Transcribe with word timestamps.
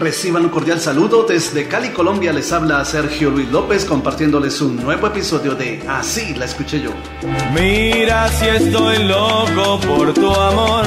Reciban 0.00 0.44
un 0.44 0.48
cordial 0.48 0.80
saludo 0.80 1.24
desde 1.24 1.68
Cali, 1.68 1.90
Colombia. 1.90 2.32
Les 2.32 2.50
habla 2.52 2.82
Sergio 2.86 3.28
Luis 3.28 3.50
López 3.50 3.84
compartiéndoles 3.84 4.58
un 4.62 4.76
nuevo 4.76 5.06
episodio 5.06 5.54
de 5.54 5.82
Así 5.86 6.34
la 6.36 6.46
escuché 6.46 6.80
yo. 6.80 6.92
Mira 7.52 8.26
si 8.28 8.46
estoy 8.48 9.04
loco 9.04 9.78
por 9.80 10.14
tu 10.14 10.34
amor, 10.34 10.86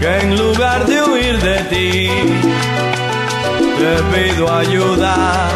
que 0.00 0.16
en 0.16 0.34
lugar 0.34 0.86
de 0.86 1.02
huir 1.02 1.38
de 1.42 1.58
ti, 1.64 2.08
te 3.78 4.32
pido 4.32 4.50
ayuda. 4.50 5.50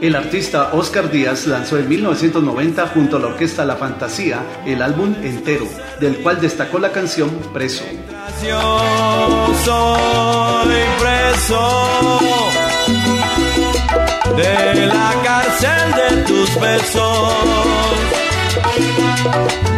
El 0.00 0.14
artista 0.14 0.70
Oscar 0.74 1.10
Díaz 1.10 1.48
lanzó 1.48 1.76
en 1.76 1.88
1990 1.88 2.86
junto 2.86 3.16
a 3.16 3.18
la 3.18 3.26
orquesta 3.26 3.64
La 3.64 3.74
Fantasía 3.74 4.44
el 4.64 4.80
álbum 4.80 5.12
entero, 5.24 5.66
del 5.98 6.18
cual 6.18 6.40
destacó 6.40 6.78
la 6.78 6.92
canción 6.92 7.30
Preso. 7.52 7.82
Soy 9.64 10.57
de 14.36 14.86
la 14.86 15.14
cárcel 15.24 15.94
de 15.94 16.16
tus 16.24 16.60
besos, 16.60 17.32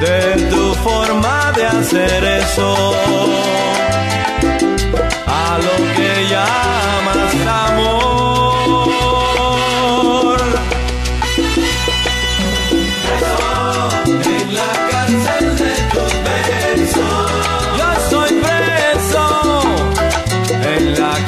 de 0.00 0.48
tu 0.50 0.74
forma 0.82 1.52
de 1.54 1.66
hacer 1.66 2.24
eso, 2.24 2.94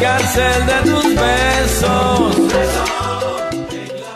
cárcel 0.03 0.67
de 0.67 0.91
tus 0.91 1.15
besos. 1.15 2.37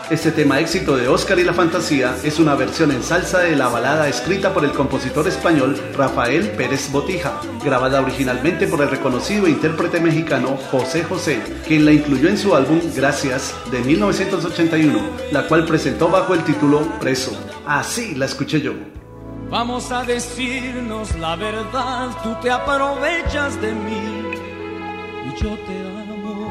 Este 0.09 0.31
tema 0.31 0.59
éxito 0.59 0.95
de 0.95 1.07
Oscar 1.07 1.37
y 1.39 1.43
la 1.43 1.53
Fantasía 1.53 2.15
es 2.23 2.39
una 2.39 2.55
versión 2.55 2.91
en 2.91 3.03
salsa 3.03 3.39
de 3.39 3.55
la 3.55 3.67
balada 3.67 4.07
escrita 4.07 4.53
por 4.53 4.63
el 4.63 4.71
compositor 4.71 5.27
español 5.27 5.77
Rafael 5.97 6.51
Pérez 6.51 6.89
Botija, 6.91 7.41
grabada 7.63 8.01
originalmente 8.01 8.67
por 8.67 8.81
el 8.81 8.89
reconocido 8.89 9.47
intérprete 9.47 9.99
mexicano 9.99 10.57
José 10.71 11.03
José, 11.03 11.41
quien 11.65 11.83
la 11.83 11.91
incluyó 11.91 12.29
en 12.29 12.37
su 12.37 12.55
álbum 12.55 12.79
Gracias 12.95 13.53
de 13.69 13.79
1981, 13.79 14.99
la 15.31 15.47
cual 15.47 15.65
presentó 15.65 16.07
bajo 16.09 16.33
el 16.33 16.43
título 16.43 16.81
Preso. 16.99 17.31
Así 17.65 18.15
la 18.15 18.25
escuché 18.25 18.61
yo. 18.61 18.73
Vamos 19.49 19.91
a 19.91 20.03
decirnos 20.03 21.17
la 21.17 21.35
verdad, 21.35 22.09
tú 22.23 22.35
te 22.41 22.49
aprovechas 22.49 23.59
de 23.61 23.73
mí 23.73 24.26
y 25.27 25.41
yo 25.41 25.57
te 25.65 25.75
amo. 25.79 26.49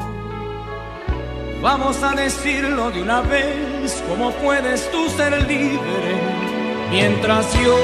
Vamos 1.61 2.01
a 2.03 2.13
decirlo 2.13 2.91
de 2.91 3.01
una 3.01 3.21
vez, 3.21 4.03
¿cómo 4.07 4.31
puedes 4.31 4.89
tú 4.91 5.09
ser 5.09 5.33
libre 5.47 6.11
mientras 6.91 7.51
yo 7.53 7.77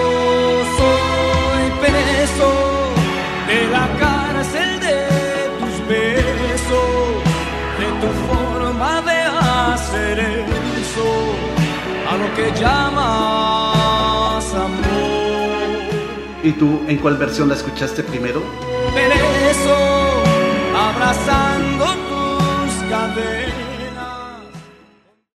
soy 0.80 1.72
preso 1.82 2.50
de 3.48 3.68
la 3.68 3.88
cárcel 4.00 4.80
de 4.80 5.08
tus 5.60 5.88
besos, 5.88 7.24
de 7.80 7.88
tu 8.02 8.10
forma 8.30 9.02
de 9.02 9.20
hacer 9.74 10.20
eso, 10.20 11.10
a 12.10 12.18
lo 12.18 12.28
que 12.36 12.52
llamas 12.60 14.54
amor? 14.54 15.04
¿Y 16.44 16.52
tú 16.52 16.82
en 16.88 16.98
cuál 16.98 17.18
versión 17.18 17.50
la 17.50 17.56
escuchaste 17.56 18.04
primero? 18.04 18.44
Tus 21.04 21.18
caderas. 21.26 21.83